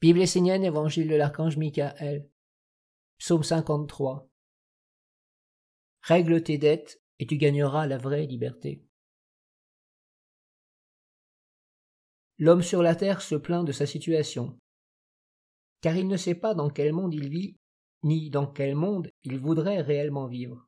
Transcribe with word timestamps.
Bible 0.00 0.22
essénienne, 0.22 0.64
Évangile 0.64 1.08
de 1.08 1.14
l'archange 1.14 1.58
Michael. 1.58 2.26
Psaume 3.18 3.42
53. 3.42 4.26
Règle 6.00 6.42
tes 6.42 6.56
dettes 6.56 7.02
et 7.18 7.26
tu 7.26 7.36
gagneras 7.36 7.86
la 7.86 7.98
vraie 7.98 8.24
liberté. 8.24 8.82
L'homme 12.38 12.62
sur 12.62 12.82
la 12.82 12.94
terre 12.94 13.20
se 13.20 13.34
plaint 13.34 13.66
de 13.66 13.72
sa 13.72 13.84
situation, 13.84 14.58
car 15.82 15.94
il 15.96 16.08
ne 16.08 16.16
sait 16.16 16.34
pas 16.34 16.54
dans 16.54 16.70
quel 16.70 16.94
monde 16.94 17.12
il 17.12 17.28
vit, 17.28 17.58
ni 18.02 18.30
dans 18.30 18.46
quel 18.46 18.74
monde 18.74 19.10
il 19.22 19.38
voudrait 19.38 19.82
réellement 19.82 20.26
vivre. 20.26 20.66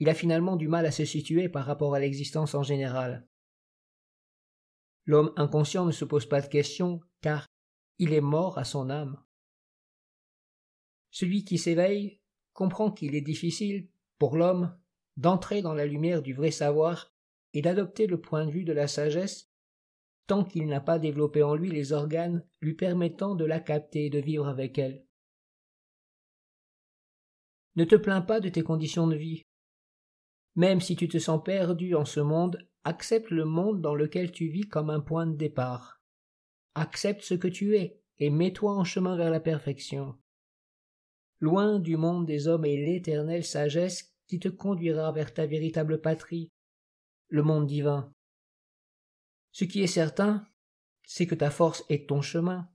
Il 0.00 0.10
a 0.10 0.14
finalement 0.14 0.56
du 0.56 0.68
mal 0.68 0.84
à 0.84 0.90
se 0.90 1.06
situer 1.06 1.48
par 1.48 1.64
rapport 1.64 1.94
à 1.94 2.00
l'existence 2.00 2.54
en 2.54 2.62
général. 2.62 3.26
L'homme 5.06 5.32
inconscient 5.36 5.86
ne 5.86 5.92
se 5.92 6.04
pose 6.04 6.26
pas 6.26 6.42
de 6.42 6.48
questions, 6.48 7.00
car 7.22 7.46
il 7.98 8.12
est 8.12 8.20
mort 8.20 8.58
à 8.58 8.64
son 8.64 8.90
âme. 8.90 9.22
Celui 11.10 11.44
qui 11.44 11.58
s'éveille 11.58 12.20
comprend 12.52 12.90
qu'il 12.90 13.14
est 13.14 13.20
difficile, 13.20 13.88
pour 14.18 14.36
l'homme, 14.36 14.76
d'entrer 15.16 15.62
dans 15.62 15.74
la 15.74 15.86
lumière 15.86 16.22
du 16.22 16.34
vrai 16.34 16.50
savoir 16.50 17.12
et 17.54 17.62
d'adopter 17.62 18.06
le 18.06 18.20
point 18.20 18.44
de 18.44 18.50
vue 18.50 18.64
de 18.64 18.72
la 18.72 18.88
sagesse 18.88 19.50
tant 20.26 20.44
qu'il 20.44 20.66
n'a 20.66 20.80
pas 20.80 20.98
développé 20.98 21.42
en 21.42 21.54
lui 21.54 21.70
les 21.70 21.92
organes 21.92 22.44
lui 22.60 22.74
permettant 22.74 23.34
de 23.34 23.44
la 23.44 23.60
capter 23.60 24.06
et 24.06 24.10
de 24.10 24.18
vivre 24.18 24.48
avec 24.48 24.78
elle. 24.78 25.04
Ne 27.76 27.84
te 27.84 27.94
plains 27.94 28.22
pas 28.22 28.40
de 28.40 28.48
tes 28.48 28.62
conditions 28.62 29.06
de 29.06 29.16
vie. 29.16 29.42
Même 30.54 30.80
si 30.80 30.96
tu 30.96 31.08
te 31.08 31.18
sens 31.18 31.42
perdu 31.44 31.94
en 31.94 32.04
ce 32.04 32.20
monde, 32.20 32.66
accepte 32.84 33.30
le 33.30 33.44
monde 33.44 33.80
dans 33.80 33.94
lequel 33.94 34.32
tu 34.32 34.48
vis 34.48 34.66
comme 34.68 34.90
un 34.90 35.00
point 35.00 35.26
de 35.26 35.36
départ. 35.36 35.95
Accepte 36.78 37.22
ce 37.22 37.32
que 37.32 37.48
tu 37.48 37.74
es 37.74 38.02
et 38.18 38.28
mets-toi 38.28 38.70
en 38.70 38.84
chemin 38.84 39.16
vers 39.16 39.30
la 39.30 39.40
perfection. 39.40 40.14
Loin 41.40 41.78
du 41.78 41.96
monde 41.96 42.26
des 42.26 42.48
hommes 42.48 42.66
et 42.66 42.76
l'éternelle 42.76 43.44
sagesse 43.44 44.14
qui 44.26 44.38
te 44.38 44.48
conduira 44.48 45.10
vers 45.10 45.32
ta 45.32 45.46
véritable 45.46 46.02
patrie, 46.02 46.50
le 47.28 47.42
monde 47.42 47.66
divin. 47.66 48.12
Ce 49.52 49.64
qui 49.64 49.82
est 49.82 49.86
certain, 49.86 50.46
c'est 51.06 51.26
que 51.26 51.34
ta 51.34 51.50
force 51.50 51.82
et 51.88 52.04
ton 52.04 52.20
chemin 52.20 52.70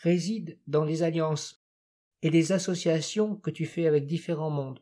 résident 0.00 0.56
dans 0.66 0.84
les 0.84 1.02
alliances 1.02 1.62
et 2.22 2.30
les 2.30 2.52
associations 2.52 3.36
que 3.36 3.50
tu 3.50 3.66
fais 3.66 3.86
avec 3.86 4.06
différents 4.06 4.48
mondes. 4.48 4.80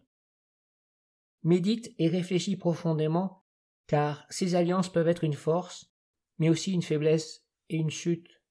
Médite 1.43 1.93
et 1.99 2.07
réfléchis 2.07 2.57
profondément, 2.57 3.43
car 3.89 4.25
ces 4.31 4.55
alliances 4.55 4.93
peuvent 4.93 5.09
être 5.09 5.25
une 5.25 5.35
force, 5.35 5.93
mais 6.39 6.51
aussi 6.51 6.73
une 6.73 6.83
faiblesse 6.83 7.45
et 7.69 7.79
une 7.79 7.91
chute. 7.91 8.44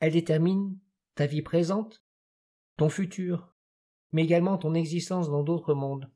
Elle 0.00 0.12
détermine 0.12 0.78
ta 1.14 1.26
vie 1.26 1.42
présente, 1.42 2.02
ton 2.76 2.88
futur, 2.88 3.54
mais 4.12 4.24
également 4.24 4.58
ton 4.58 4.74
existence 4.74 5.30
dans 5.30 5.42
d'autres 5.42 5.74
mondes. 5.74 6.10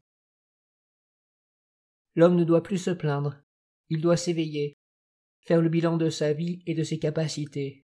L'homme 2.16 2.36
ne 2.36 2.44
doit 2.44 2.62
plus 2.62 2.78
se 2.78 2.90
plaindre, 2.90 3.36
il 3.90 4.00
doit 4.00 4.16
s'éveiller, 4.16 4.78
faire 5.40 5.60
le 5.60 5.68
bilan 5.68 5.96
de 5.96 6.08
sa 6.08 6.32
vie 6.32 6.62
et 6.66 6.74
de 6.74 6.82
ses 6.82 6.98
capacités, 6.98 7.84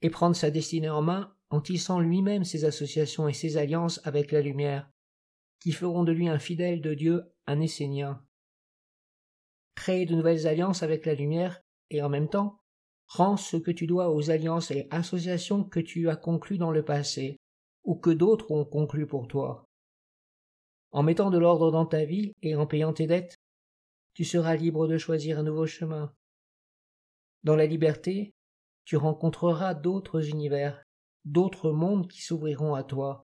et 0.00 0.10
prendre 0.10 0.34
sa 0.34 0.50
destinée 0.50 0.90
en 0.90 1.02
main 1.02 1.36
en 1.50 1.60
tissant 1.60 2.00
lui-même 2.00 2.44
ses 2.44 2.64
associations 2.64 3.28
et 3.28 3.34
ses 3.34 3.56
alliances 3.56 4.00
avec 4.04 4.32
la 4.32 4.40
lumière, 4.40 4.90
qui 5.60 5.70
feront 5.70 6.02
de 6.02 6.10
lui 6.10 6.28
un 6.28 6.38
fidèle 6.38 6.80
de 6.80 6.94
Dieu, 6.94 7.22
un 7.46 7.60
Essénien. 7.60 8.26
Créer 9.76 10.06
de 10.06 10.14
nouvelles 10.14 10.46
alliances 10.46 10.82
avec 10.82 11.06
la 11.06 11.14
lumière, 11.14 11.62
et 11.90 12.02
en 12.02 12.08
même 12.08 12.28
temps 12.28 12.61
Rends 13.14 13.36
ce 13.36 13.58
que 13.58 13.70
tu 13.70 13.86
dois 13.86 14.10
aux 14.10 14.30
alliances 14.30 14.70
et 14.70 14.88
associations 14.90 15.64
que 15.64 15.80
tu 15.80 16.08
as 16.08 16.16
conclues 16.16 16.56
dans 16.56 16.70
le 16.70 16.82
passé, 16.82 17.36
ou 17.84 17.94
que 17.94 18.08
d'autres 18.08 18.50
ont 18.50 18.64
conclues 18.64 19.06
pour 19.06 19.28
toi. 19.28 19.68
En 20.92 21.02
mettant 21.02 21.28
de 21.28 21.36
l'ordre 21.36 21.70
dans 21.70 21.84
ta 21.84 22.06
vie 22.06 22.32
et 22.40 22.54
en 22.54 22.66
payant 22.66 22.94
tes 22.94 23.06
dettes, 23.06 23.36
tu 24.14 24.24
seras 24.24 24.56
libre 24.56 24.88
de 24.88 24.96
choisir 24.96 25.38
un 25.38 25.42
nouveau 25.42 25.66
chemin. 25.66 26.14
Dans 27.44 27.54
la 27.54 27.66
liberté, 27.66 28.32
tu 28.86 28.96
rencontreras 28.96 29.74
d'autres 29.74 30.30
univers, 30.30 30.82
d'autres 31.26 31.70
mondes 31.70 32.08
qui 32.08 32.22
s'ouvriront 32.22 32.74
à 32.74 32.82
toi. 32.82 33.26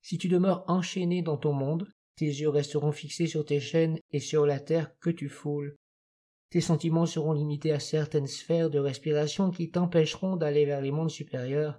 Si 0.00 0.16
tu 0.16 0.28
demeures 0.28 0.64
enchaîné 0.66 1.20
dans 1.20 1.36
ton 1.36 1.52
monde, 1.52 1.92
tes 2.16 2.24
yeux 2.24 2.48
resteront 2.48 2.92
fixés 2.92 3.26
sur 3.26 3.44
tes 3.44 3.60
chaînes 3.60 3.98
et 4.12 4.20
sur 4.20 4.46
la 4.46 4.60
terre 4.60 4.98
que 4.98 5.10
tu 5.10 5.28
foules. 5.28 5.76
Tes 6.52 6.60
sentiments 6.60 7.06
seront 7.06 7.32
limités 7.32 7.72
à 7.72 7.80
certaines 7.80 8.26
sphères 8.26 8.68
de 8.68 8.78
respiration 8.78 9.50
qui 9.50 9.70
t'empêcheront 9.70 10.36
d'aller 10.36 10.66
vers 10.66 10.82
les 10.82 10.90
mondes 10.90 11.08
supérieurs. 11.08 11.78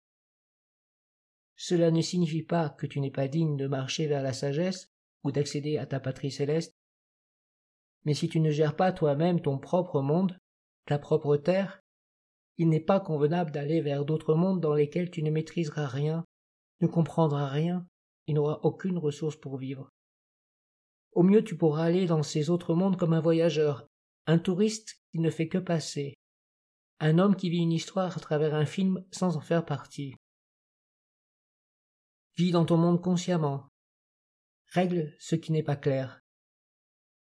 Cela 1.56 1.92
ne 1.92 2.02
signifie 2.02 2.42
pas 2.42 2.70
que 2.70 2.88
tu 2.88 3.00
n'es 3.00 3.12
pas 3.12 3.28
digne 3.28 3.56
de 3.56 3.68
marcher 3.68 4.08
vers 4.08 4.24
la 4.24 4.34
sagesse 4.34 4.90
ou 5.24 5.32
d'accéder 5.32 5.78
à 5.78 5.86
ta 5.86 6.00
patrie 6.00 6.32
céleste. 6.32 6.76
Mais 8.06 8.16
si 8.16 8.28
tu 8.28 8.40
ne 8.40 8.50
gères 8.50 8.76
pas 8.76 8.92
toi-même 8.92 9.42
ton 9.42 9.60
propre 9.60 10.02
monde, 10.02 10.40
ta 10.88 10.98
propre 10.98 11.38
terre, 11.38 11.80
il 12.58 12.68
n'est 12.68 12.80
pas 12.80 13.00
convenable 13.00 13.52
d'aller 13.52 13.80
vers 13.80 14.06
d'autres 14.06 14.34
mondes 14.34 14.60
dans 14.60 14.74
lesquels 14.74 15.12
tu 15.12 15.22
ne 15.22 15.30
maîtriseras 15.30 15.86
rien, 15.86 16.26
ne 16.82 16.88
comprendras 16.88 17.48
rien 17.48 17.86
et 18.26 18.34
n'auras 18.34 18.60
aucune 18.64 18.98
ressource 18.98 19.36
pour 19.36 19.58
vivre. 19.58 19.92
Au 21.12 21.22
mieux 21.22 21.44
tu 21.44 21.56
pourras 21.56 21.84
aller 21.84 22.08
dans 22.08 22.24
ces 22.24 22.50
autres 22.50 22.74
mondes 22.74 22.98
comme 22.98 23.14
un 23.14 23.22
voyageur, 23.22 23.88
un 24.26 24.40
touriste 24.40 25.02
qui 25.12 25.20
ne 25.20 25.30
fait 25.30 25.48
que 25.48 25.58
passer, 25.58 26.16
un 27.00 27.20
homme 27.20 27.36
qui 27.36 27.50
vit 27.50 27.60
une 27.60 27.72
histoire 27.72 28.16
à 28.16 28.20
travers 28.20 28.56
un 28.56 28.66
film 28.66 29.04
sans 29.12 29.36
en 29.36 29.42
faire 29.42 29.66
partie. 29.66 30.16
Vis 32.38 32.52
dans 32.52 32.66
ton 32.66 32.78
monde 32.78 33.02
consciemment. 33.02 33.68
Règle 34.72 35.14
ce 35.20 35.36
qui 35.36 35.52
n'est 35.52 35.64
pas 35.64 35.76
clair. 35.76 36.22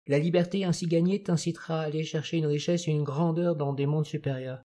La 0.07 0.19
liberté 0.19 0.65
ainsi 0.65 0.87
gagnée 0.87 1.23
t'incitera 1.23 1.81
à 1.81 1.85
aller 1.85 2.05
chercher 2.05 2.39
une 2.39 2.47
richesse 2.47 2.89
et 2.89 2.93
une 2.93 3.05
grandeur 3.05 3.57
dans 3.57 3.73
des 3.73 3.87
mondes 3.87 4.07
supérieurs. 4.07 4.63